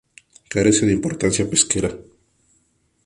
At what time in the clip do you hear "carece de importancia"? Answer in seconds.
0.53-1.49